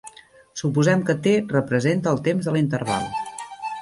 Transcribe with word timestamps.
Suposem 0.61 1.03
que 1.09 1.15
T 1.27 1.33
representa 1.51 2.15
el 2.17 2.23
temps 2.29 2.49
de 2.49 2.57
l'interval. 2.57 3.09